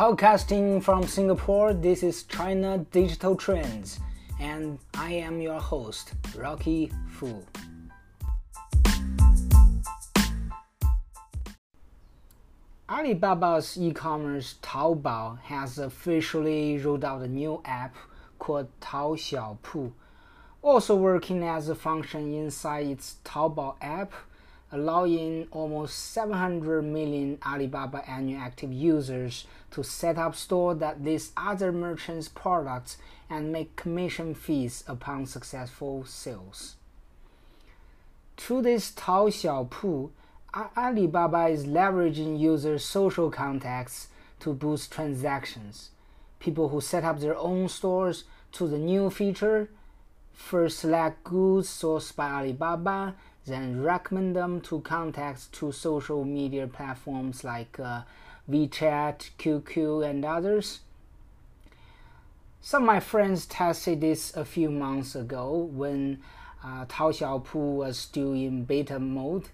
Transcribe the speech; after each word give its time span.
Podcasting 0.00 0.82
from 0.82 1.06
Singapore, 1.06 1.74
this 1.74 2.02
is 2.02 2.22
China 2.22 2.78
Digital 2.90 3.36
Trends, 3.36 4.00
and 4.40 4.78
I 4.94 5.12
am 5.12 5.42
your 5.42 5.60
host, 5.60 6.14
Rocky 6.34 6.90
Fu. 7.06 7.44
Alibaba's 12.88 13.76
e-commerce 13.76 14.54
Taobao 14.62 15.38
has 15.40 15.76
officially 15.76 16.78
rolled 16.78 17.04
out 17.04 17.20
a 17.20 17.28
new 17.28 17.60
app 17.66 17.94
called 18.38 18.68
Tao 18.80 19.16
Xiaopu, 19.16 19.92
also 20.62 20.96
working 20.96 21.42
as 21.42 21.68
a 21.68 21.74
function 21.74 22.32
inside 22.32 22.86
its 22.86 23.16
Taobao 23.22 23.76
app 23.82 24.14
allowing 24.72 25.48
almost 25.50 25.98
700 26.12 26.82
million 26.82 27.38
Alibaba 27.44 28.08
annual 28.08 28.40
active 28.40 28.72
users 28.72 29.46
to 29.72 29.82
set 29.82 30.16
up 30.16 30.34
stores 30.34 30.78
that 30.78 31.02
list 31.02 31.32
other 31.36 31.72
merchants' 31.72 32.28
products 32.28 32.96
and 33.28 33.52
make 33.52 33.76
commission 33.76 34.34
fees 34.34 34.84
upon 34.86 35.26
successful 35.26 36.04
sales. 36.04 36.76
Through 38.36 38.62
this 38.62 38.92
Tao 38.92 39.28
Xiaopu, 39.28 40.10
Alibaba 40.76 41.48
is 41.48 41.66
leveraging 41.66 42.38
users' 42.38 42.84
social 42.84 43.30
contacts 43.30 44.08
to 44.40 44.52
boost 44.52 44.90
transactions. 44.90 45.90
People 46.38 46.70
who 46.70 46.80
set 46.80 47.04
up 47.04 47.20
their 47.20 47.36
own 47.36 47.68
stores 47.68 48.24
to 48.52 48.66
the 48.66 48.78
new 48.78 49.10
feature 49.10 49.68
first 50.40 50.80
select 50.80 51.22
goods 51.24 51.68
sourced 51.68 52.14
by 52.14 52.30
Alibaba 52.30 53.14
then 53.46 53.82
recommend 53.82 54.36
them 54.36 54.60
to 54.60 54.80
contacts 54.80 55.46
to 55.52 55.72
social 55.72 56.24
media 56.24 56.66
platforms 56.66 57.42
like 57.42 57.78
uh, 57.80 58.02
WeChat, 58.48 59.30
QQ, 59.38 60.08
and 60.08 60.24
others. 60.24 60.80
Some 62.60 62.82
of 62.82 62.86
my 62.86 63.00
friends 63.00 63.46
tested 63.46 64.00
this 64.00 64.36
a 64.36 64.44
few 64.44 64.70
months 64.70 65.14
ago 65.14 65.68
when 65.72 66.20
uh, 66.62 66.84
Tao 66.88 67.10
Xiaopu 67.10 67.76
was 67.76 67.98
still 67.98 68.32
in 68.32 68.64
beta 68.64 68.98
mode. 68.98 69.48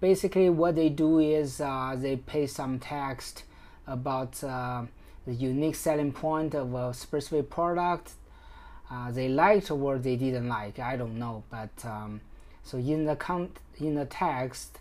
Basically, 0.00 0.48
what 0.48 0.76
they 0.76 0.88
do 0.88 1.18
is 1.18 1.60
uh, 1.60 1.96
they 1.98 2.16
paste 2.16 2.56
some 2.56 2.78
text 2.78 3.42
about 3.86 4.42
uh, 4.44 4.84
the 5.26 5.34
unique 5.34 5.74
selling 5.74 6.12
point 6.12 6.54
of 6.54 6.74
a 6.74 6.94
specific 6.94 7.50
product. 7.50 8.12
Uh, 8.92 9.10
they 9.10 9.26
liked 9.26 9.70
or 9.70 9.98
they 9.98 10.16
didn't 10.16 10.48
like, 10.48 10.78
I 10.78 10.96
don't 10.96 11.18
know, 11.18 11.44
but 11.50 11.70
um, 11.84 12.20
so 12.62 12.76
in 12.76 13.06
the 13.06 13.16
con- 13.16 13.52
in 13.78 13.94
the 13.94 14.04
text, 14.04 14.78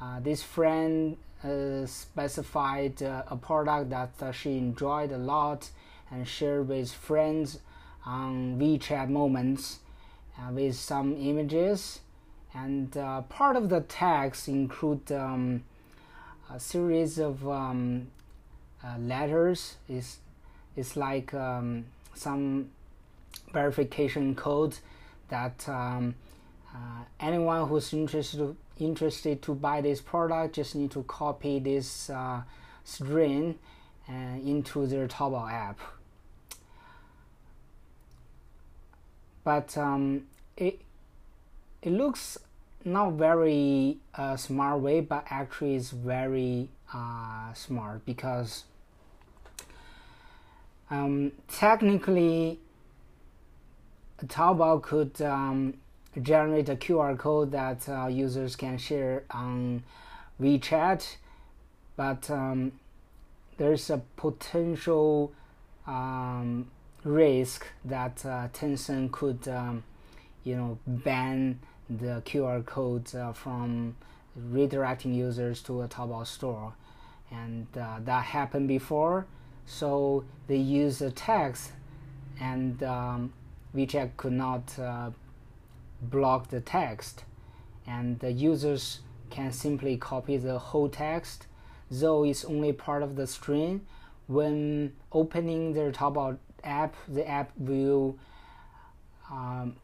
uh, 0.00 0.20
this 0.20 0.42
friend 0.42 1.18
uh, 1.44 1.84
specified 1.84 3.02
uh, 3.02 3.24
a 3.28 3.36
product 3.36 3.90
that 3.90 4.10
uh, 4.22 4.32
she 4.32 4.56
enjoyed 4.56 5.12
a 5.12 5.18
lot 5.18 5.68
and 6.10 6.26
shared 6.26 6.66
with 6.66 6.90
friends 6.92 7.58
on 8.06 8.58
WeChat 8.58 9.10
moments 9.10 9.80
uh, 10.38 10.50
with 10.50 10.74
some 10.74 11.16
images. 11.18 12.00
And 12.54 12.92
part 13.28 13.56
of 13.56 13.68
the 13.68 13.80
text 13.80 14.48
include 14.48 15.10
um, 15.10 15.64
a 16.50 16.60
series 16.60 17.18
of 17.18 17.48
um, 17.48 18.08
letters. 18.98 19.76
Is 19.88 20.18
it's 20.76 20.96
like 20.96 21.32
um, 21.32 21.86
some 22.14 22.68
verification 23.52 24.34
code 24.34 24.78
that 25.28 25.68
um, 25.68 26.14
uh, 26.74 27.04
anyone 27.20 27.68
who's 27.68 27.92
interested 27.92 28.56
interested 28.78 29.42
to 29.42 29.54
buy 29.54 29.80
this 29.80 30.00
product 30.00 30.54
just 30.56 30.74
need 30.74 30.90
to 30.90 31.02
copy 31.04 31.58
this 31.58 32.10
uh, 32.10 32.42
string 32.84 33.58
uh, 34.08 34.12
into 34.44 34.86
their 34.86 35.06
Taobao 35.06 35.50
app. 35.50 35.78
But 39.44 39.76
um, 39.76 40.24
it 40.56 40.80
it 41.82 41.90
looks 41.90 42.38
not 42.84 43.12
very 43.12 43.98
uh, 44.14 44.36
smart 44.36 44.80
way, 44.80 45.00
but 45.00 45.26
actually 45.30 45.74
is 45.74 45.90
very 45.90 46.68
uh, 46.92 47.52
smart 47.52 48.04
because 48.04 48.64
um, 50.90 51.32
technically 51.48 52.58
Taobao 54.26 54.82
could 54.82 55.20
um, 55.22 55.74
generate 56.20 56.68
a 56.68 56.76
QR 56.76 57.18
code 57.18 57.52
that 57.52 57.88
uh, 57.88 58.06
users 58.06 58.56
can 58.56 58.78
share 58.78 59.24
on 59.30 59.82
WeChat, 60.40 61.16
but 61.96 62.30
um, 62.30 62.72
there's 63.56 63.88
a 63.90 64.02
potential 64.16 65.32
um, 65.86 66.70
risk 67.04 67.66
that 67.84 68.24
uh, 68.24 68.48
Tencent 68.52 69.12
could, 69.12 69.46
um, 69.48 69.82
you 70.44 70.56
know, 70.56 70.78
ban 70.86 71.58
the 71.88 72.22
QR 72.24 72.64
code 72.64 73.14
uh, 73.14 73.32
from 73.32 73.96
redirecting 74.50 75.14
users 75.14 75.62
to 75.62 75.82
a 75.82 75.88
Taobao 75.88 76.26
store, 76.26 76.74
and 77.30 77.66
uh, 77.78 77.98
that 78.04 78.24
happened 78.24 78.68
before. 78.68 79.26
So 79.66 80.24
they 80.48 80.56
use 80.56 81.00
a 81.00 81.10
text, 81.10 81.72
and 82.40 82.82
WeChat 83.74 84.16
could 84.16 84.32
not 84.32 84.78
uh, 84.78 85.10
block 86.00 86.48
the 86.48 86.60
text 86.60 87.24
and 87.86 88.18
the 88.20 88.32
users 88.32 89.00
can 89.30 89.52
simply 89.52 89.96
copy 89.96 90.36
the 90.36 90.58
whole 90.58 90.88
text 90.88 91.46
though 91.90 92.24
it's 92.24 92.44
only 92.44 92.72
part 92.72 93.02
of 93.02 93.16
the 93.16 93.26
string 93.26 93.86
when 94.26 94.92
opening 95.12 95.72
their 95.72 95.90
Taobao 95.90 96.38
app 96.64 96.94
the 97.08 97.28
app 97.28 97.50
will 97.56 98.18
um, 99.30 99.76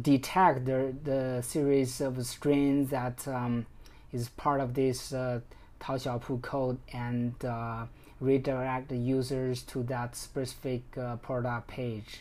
detect 0.00 0.64
the, 0.64 0.94
the 1.04 1.42
series 1.42 2.00
of 2.00 2.24
strings 2.26 2.90
that 2.90 3.26
um, 3.28 3.66
is 4.12 4.28
part 4.30 4.60
of 4.60 4.74
this 4.74 5.12
uh, 5.12 5.40
Tao 5.80 5.96
Xiaopu 5.96 6.40
code 6.42 6.78
and 6.92 7.32
uh, 7.44 7.86
redirect 8.20 8.88
the 8.88 8.96
users 8.96 9.62
to 9.62 9.82
that 9.84 10.16
specific 10.16 10.82
uh, 10.96 11.16
product 11.16 11.68
page. 11.68 12.20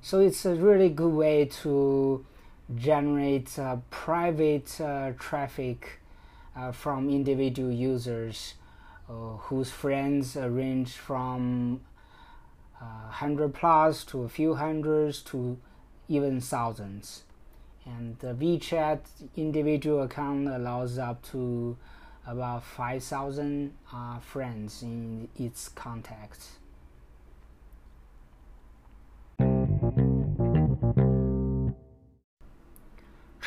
So 0.00 0.20
it's 0.20 0.44
a 0.44 0.54
really 0.54 0.88
good 0.88 1.12
way 1.12 1.46
to 1.62 2.24
generate 2.74 3.58
uh, 3.58 3.78
private 3.90 4.80
uh, 4.80 5.12
traffic 5.18 6.00
uh, 6.56 6.72
from 6.72 7.10
individual 7.10 7.70
users 7.70 8.54
uh, 9.08 9.36
whose 9.48 9.70
friends 9.70 10.36
range 10.36 10.92
from 10.92 11.80
100 12.78 13.44
uh, 13.44 13.48
plus 13.48 14.04
to 14.04 14.22
a 14.22 14.28
few 14.28 14.54
hundreds 14.54 15.20
to 15.22 15.58
even 16.08 16.40
thousands. 16.40 17.22
And 17.84 18.18
the 18.18 18.34
WeChat 18.34 19.00
individual 19.36 20.02
account 20.02 20.48
allows 20.48 20.98
up 20.98 21.22
to 21.30 21.76
about 22.26 22.64
5,000 22.64 23.72
uh, 23.92 24.18
friends 24.18 24.82
in 24.82 25.28
its 25.36 25.68
contacts. 25.68 26.58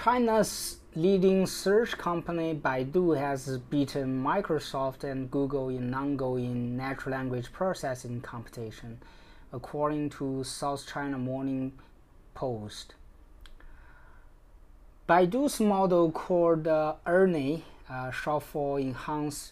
China's 0.02 0.78
leading 0.96 1.46
search 1.46 1.98
company 1.98 2.56
Baidu 2.56 3.18
has 3.18 3.58
beaten 3.70 4.24
Microsoft 4.24 5.04
and 5.04 5.30
Google 5.30 5.68
in 5.68 5.94
ongoing 5.94 6.78
natural 6.78 7.18
language 7.18 7.52
processing 7.52 8.22
competition, 8.22 9.02
according 9.52 10.10
to 10.12 10.46
South 10.46 10.88
China 10.88 11.18
Morning 11.18 11.74
Post. 12.34 12.94
Baidu's 15.10 15.60
model 15.60 16.12
called 16.12 16.66
uh, 16.66 16.94
ERNIE, 17.06 17.66
uh, 17.90 18.10
short 18.10 18.44
for 18.44 18.80
Enhanced 18.80 19.52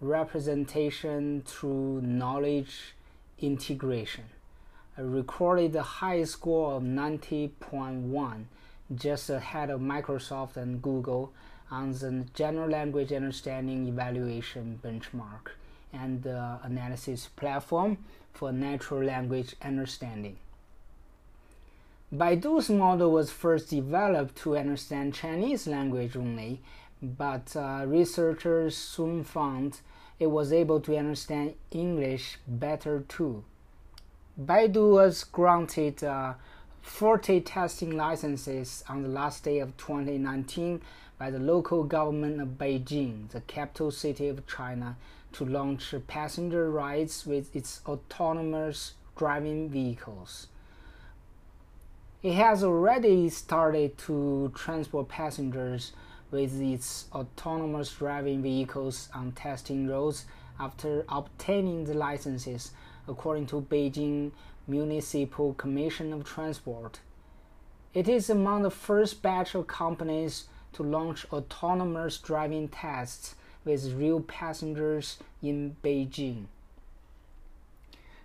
Representation 0.00 1.44
Through 1.46 2.00
Knowledge 2.02 2.96
Integration, 3.38 4.24
uh, 4.98 5.04
recorded 5.04 5.72
the 5.72 5.84
highest 5.84 6.32
score 6.32 6.72
of 6.72 6.82
90.1 6.82 8.46
just 8.94 9.30
ahead 9.30 9.70
of 9.70 9.80
Microsoft 9.80 10.56
and 10.56 10.82
Google 10.82 11.32
on 11.70 11.92
the 11.92 12.24
General 12.34 12.68
Language 12.68 13.12
Understanding 13.12 13.86
Evaluation 13.88 14.78
Benchmark 14.82 15.52
and 15.92 16.22
the 16.22 16.58
Analysis 16.62 17.28
Platform 17.36 17.98
for 18.32 18.52
Natural 18.52 19.02
Language 19.02 19.54
Understanding. 19.62 20.36
Baidu's 22.14 22.70
model 22.70 23.10
was 23.10 23.30
first 23.30 23.70
developed 23.70 24.36
to 24.36 24.56
understand 24.56 25.14
Chinese 25.14 25.66
language 25.66 26.16
only, 26.16 26.60
but 27.02 27.56
uh, 27.56 27.84
researchers 27.86 28.76
soon 28.76 29.24
found 29.24 29.80
it 30.20 30.28
was 30.28 30.52
able 30.52 30.80
to 30.80 30.96
understand 30.96 31.54
English 31.72 32.38
better 32.46 33.04
too. 33.08 33.42
Baidu 34.40 34.92
was 34.92 35.24
granted 35.24 36.02
uh, 36.04 36.34
40 36.84 37.40
testing 37.40 37.96
licenses 37.96 38.84
on 38.88 39.02
the 39.02 39.08
last 39.08 39.42
day 39.42 39.58
of 39.58 39.74
2019 39.78 40.82
by 41.18 41.30
the 41.30 41.38
local 41.38 41.82
government 41.82 42.40
of 42.42 42.58
Beijing, 42.58 43.30
the 43.30 43.40
capital 43.40 43.90
city 43.90 44.28
of 44.28 44.46
China, 44.46 44.96
to 45.32 45.46
launch 45.46 45.94
passenger 46.06 46.70
rides 46.70 47.26
with 47.26 47.56
its 47.56 47.80
autonomous 47.86 48.92
driving 49.16 49.70
vehicles. 49.70 50.48
It 52.22 52.34
has 52.34 52.62
already 52.62 53.30
started 53.30 53.96
to 53.98 54.52
transport 54.54 55.08
passengers 55.08 55.92
with 56.30 56.60
its 56.60 57.06
autonomous 57.12 57.92
driving 57.92 58.42
vehicles 58.42 59.08
on 59.14 59.32
testing 59.32 59.88
roads 59.88 60.26
after 60.60 61.06
obtaining 61.08 61.86
the 61.86 61.94
licenses, 61.94 62.72
according 63.08 63.46
to 63.46 63.62
Beijing 63.62 64.32
Municipal 64.66 65.54
Commission 65.54 66.12
of 66.12 66.24
Transport. 66.24 67.00
It 67.92 68.08
is 68.08 68.30
among 68.30 68.62
the 68.62 68.70
first 68.70 69.22
batch 69.22 69.54
of 69.54 69.66
companies 69.66 70.44
to 70.72 70.82
launch 70.82 71.26
autonomous 71.32 72.18
driving 72.18 72.68
tests 72.68 73.36
with 73.64 73.92
real 73.94 74.20
passengers 74.20 75.18
in 75.42 75.76
Beijing. 75.82 76.46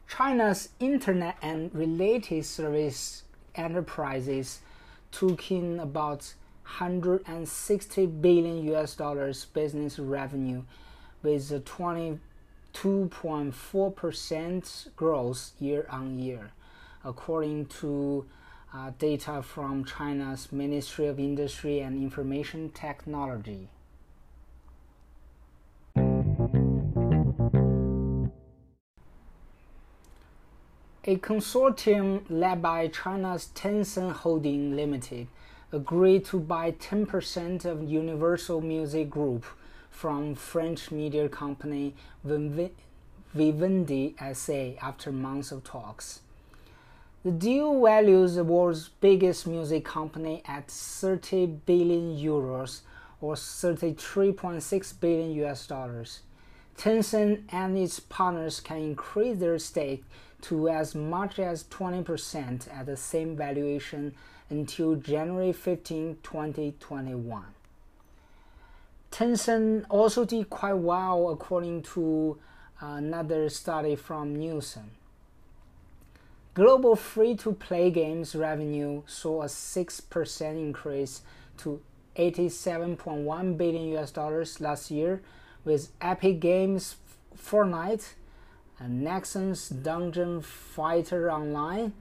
China's 0.07 0.69
internet 0.79 1.37
and 1.41 1.73
related 1.73 2.43
service 2.45 3.23
enterprises 3.55 4.59
took 5.11 5.51
in 5.51 5.79
about 5.79 6.33
160 6.63 8.05
billion 8.05 8.73
US 8.73 8.95
dollars 8.95 9.45
business 9.45 9.99
revenue 9.99 10.63
with 11.21 11.51
a 11.51 11.59
22.4% 12.81 14.95
growth 14.95 15.51
year 15.59 15.85
on 15.89 16.17
year, 16.17 16.51
according 17.03 17.65
to 17.65 18.25
uh, 18.73 18.91
data 18.97 19.41
from 19.41 19.83
China's 19.83 20.49
Ministry 20.53 21.07
of 21.07 21.19
Industry 21.19 21.81
and 21.81 22.01
Information 22.01 22.69
Technology. 22.69 23.67
A 31.03 31.17
consortium 31.17 32.23
led 32.29 32.61
by 32.61 32.87
China's 32.87 33.49
Tencent 33.53 34.13
Holding 34.13 34.77
Limited 34.77 35.27
agreed 35.73 36.23
to 36.25 36.39
buy 36.39 36.71
10% 36.71 37.65
of 37.65 37.83
Universal 37.83 38.61
Music 38.61 39.09
Group 39.09 39.43
from 39.99 40.33
French 40.33 40.91
media 40.91 41.27
company 41.27 41.93
Vivendi 43.33 44.15
SA 44.33 44.71
after 44.81 45.11
months 45.11 45.51
of 45.51 45.61
talks. 45.65 46.21
The 47.25 47.31
deal 47.31 47.81
values 47.83 48.35
the 48.35 48.45
world's 48.45 48.87
biggest 48.87 49.45
music 49.45 49.83
company 49.83 50.41
at 50.45 50.71
30 50.71 51.47
billion 51.65 52.17
euros 52.17 52.79
or 53.19 53.33
33.6 53.35 54.99
billion 55.01 55.31
US 55.43 55.67
dollars. 55.67 56.21
Tencent 56.77 57.41
and 57.49 57.77
its 57.77 57.99
partners 57.99 58.61
can 58.61 58.77
increase 58.77 59.39
their 59.39 59.59
stake 59.59 60.05
to 60.43 60.69
as 60.69 60.95
much 60.95 61.39
as 61.39 61.65
20% 61.65 62.73
at 62.73 62.85
the 62.85 62.95
same 62.95 63.35
valuation 63.35 64.15
until 64.49 64.95
January 64.95 65.51
15, 65.51 66.19
2021. 66.23 67.43
Tencent 69.11 69.85
also 69.89 70.23
did 70.25 70.49
quite 70.49 70.73
well 70.73 71.29
according 71.29 71.81
to 71.81 72.37
uh, 72.81 72.85
another 72.85 73.49
study 73.49 73.95
from 73.95 74.35
Nielsen. 74.35 74.91
Global 76.53 76.95
free 76.95 77.35
to 77.35 77.53
play 77.53 77.91
games 77.91 78.35
revenue 78.35 79.03
saw 79.05 79.43
a 79.43 79.45
6% 79.45 80.41
increase 80.51 81.21
to 81.57 81.81
87.1 82.15 83.57
billion 83.57 83.97
US 83.97 84.11
dollars 84.11 84.59
last 84.59 84.91
year, 84.91 85.21
with 85.63 85.91
Epic 86.01 86.39
Games 86.39 86.95
Fortnite, 87.37 88.13
and 88.79 89.03
Nexon's 89.03 89.69
Dungeon 89.69 90.41
Fighter 90.41 91.31
Online, 91.31 91.93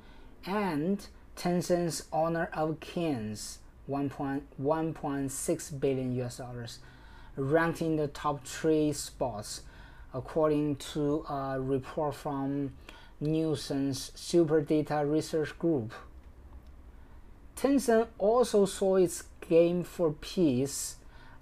and 0.46 1.06
Tencent's 1.37 2.04
Honor 2.12 2.50
of 2.52 2.81
Kings 2.81 3.58
1.1.6 3.88 5.81
billion 5.81 6.14
US 6.22 6.38
dollars, 6.38 6.78
ranked 7.38 7.81
in 7.81 7.96
the 7.96 8.08
top 8.08 8.46
three 8.46 8.93
spots, 8.93 9.62
according 10.12 10.76
to 10.76 11.25
a 11.29 11.61
report 11.61 12.14
from 12.14 12.73
Nielsen's 13.20 14.12
Super 14.14 14.61
Data 14.61 15.05
Research 15.06 15.58
Group. 15.58 15.93
Tencent 17.56 18.08
also 18.19 18.67
saw 18.67 18.96
its 18.96 19.25
Game 19.49 19.82
for 19.82 20.12
Peace 20.12 20.96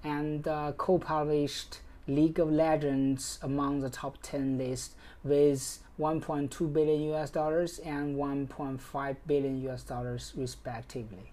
and 0.05 0.47
uh, 0.47 0.73
co 0.77 0.99
published 0.99 1.81
League 2.07 2.39
of 2.39 2.51
Legends 2.51 3.39
among 3.43 3.81
the 3.81 3.91
top 3.91 4.19
10 4.23 4.59
list 4.59 4.95
with 5.25 5.81
1.2 5.99 6.73
billion 6.73 7.13
US 7.13 7.31
dollars 7.31 7.79
and 7.81 8.17
1.5 8.17 9.17
billion 9.27 9.69
US 9.69 9.83
dollars 9.83 10.33
respectively. 10.37 11.33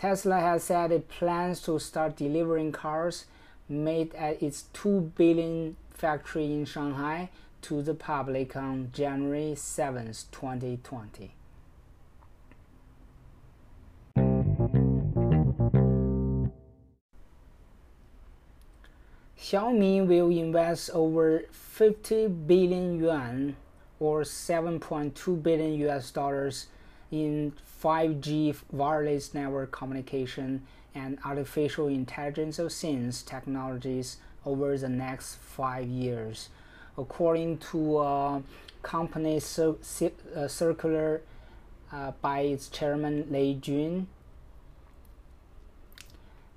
Tesla 0.00 0.40
has 0.40 0.64
said 0.64 0.92
it 0.92 1.10
plans 1.10 1.60
to 1.60 1.78
start 1.78 2.16
delivering 2.16 2.72
cars 2.72 3.26
made 3.68 4.14
at 4.14 4.42
its 4.42 4.62
2 4.72 5.12
billion 5.14 5.76
factory 5.90 6.46
in 6.46 6.64
Shanghai 6.64 7.28
to 7.60 7.82
the 7.82 7.92
public 7.92 8.56
on 8.56 8.90
January 8.94 9.54
7, 9.54 10.06
2020. 10.06 11.34
Xiaomi 19.38 20.06
will 20.06 20.30
invest 20.30 20.88
over 20.94 21.42
50 21.50 22.28
billion 22.28 22.98
yuan 22.98 23.54
or 23.98 24.22
7.2 24.22 25.42
billion 25.42 25.74
US 25.90 26.10
dollars 26.10 26.68
in 27.10 27.52
5G 27.82 28.56
wireless 28.70 29.34
network 29.34 29.72
communication 29.72 30.62
and 30.94 31.18
artificial 31.24 31.88
intelligence 31.88 32.58
of 32.58 32.72
things 32.72 33.22
technologies 33.22 34.18
over 34.44 34.76
the 34.76 34.88
next 34.88 35.36
five 35.36 35.86
years, 35.86 36.48
according 36.96 37.58
to 37.58 37.98
a 38.00 38.42
company 38.82 39.38
cir- 39.40 39.76
uh, 40.34 40.48
circular 40.48 41.22
uh, 41.92 42.12
by 42.22 42.40
its 42.40 42.68
chairman 42.68 43.26
Lei 43.30 43.54
Jun. 43.54 44.06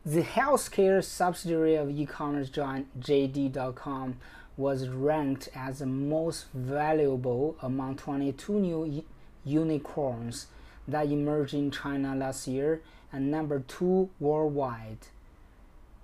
The 0.06 0.22
healthcare 0.22 1.04
subsidiary 1.04 1.76
of 1.76 1.90
e-commerce 1.90 2.50
giant 2.50 3.00
JD.com 3.00 4.18
was 4.58 4.88
ranked 4.90 5.50
as 5.56 5.80
the 5.80 5.86
most 5.86 6.46
valuable 6.54 7.56
among 7.62 7.96
22 7.96 8.60
new 8.60 9.04
unicorns 9.46 10.48
that 10.88 11.08
emerged 11.08 11.54
in 11.54 11.72
China 11.72 12.16
last 12.16 12.48
year 12.48 12.82
and 13.12 13.30
number 13.30 13.60
two 13.60 14.10
worldwide. 14.20 15.08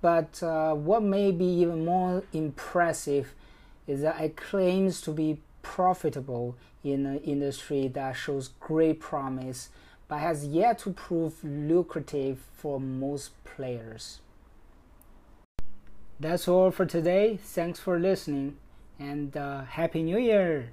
But 0.02 0.42
uh, 0.42 0.74
what 0.76 1.04
may 1.04 1.32
be 1.32 1.46
even 1.46 1.86
more 1.86 2.24
impressive 2.32 3.34
is 3.88 4.02
that 4.02 4.22
it 4.22 4.38
claims 4.38 5.02
to 5.02 5.12
be 5.12 5.42
profitable 5.62 6.56
in 6.84 7.06
an 7.06 7.20
industry 7.20 7.88
that 7.90 8.14
shows 8.14 8.50
great 8.60 9.00
promise 9.00 9.70
but 10.08 10.20
has 10.20 10.46
yet 10.46 10.80
to 10.80 10.92
prove 10.92 11.44
lucrative 11.44 12.40
for 12.56 12.80
most 12.80 13.32
players. 13.44 14.20
That's 16.20 16.48
all 16.48 16.72
for 16.72 16.86
today. 16.86 17.38
Thanks 17.42 17.80
for 17.80 18.00
listening 18.00 18.58
and 19.00 19.38
uh, 19.38 19.64
Happy 19.64 20.04
New 20.04 20.18
Year! 20.18 20.72